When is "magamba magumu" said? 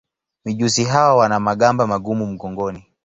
1.39-2.25